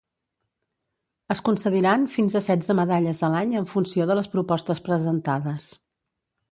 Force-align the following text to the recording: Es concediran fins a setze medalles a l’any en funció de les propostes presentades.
Es 1.35 1.41
concediran 1.49 2.07
fins 2.15 2.39
a 2.39 2.41
setze 2.47 2.77
medalles 2.81 3.23
a 3.29 3.33
l’any 3.35 3.55
en 3.61 3.71
funció 3.75 4.09
de 4.13 4.19
les 4.21 4.35
propostes 4.37 4.85
presentades. 4.91 5.71